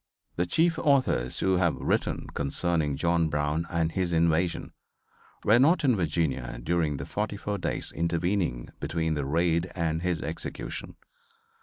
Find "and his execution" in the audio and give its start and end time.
9.75-10.95